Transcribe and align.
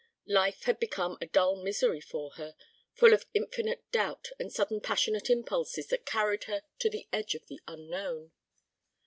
Life 0.25 0.63
had 0.63 0.79
become 0.79 1.15
a 1.21 1.27
dull 1.27 1.57
misery 1.61 2.01
for 2.01 2.31
her, 2.31 2.55
full 2.91 3.13
of 3.13 3.27
infinite 3.35 3.83
doubt 3.91 4.29
and 4.39 4.51
sudden 4.51 4.81
passionate 4.81 5.29
impulses 5.29 5.89
that 5.89 6.07
carried 6.07 6.45
her 6.45 6.63
to 6.79 6.89
the 6.89 7.07
edge 7.13 7.35
of 7.35 7.45
the 7.45 7.61
unknown. 7.67 8.31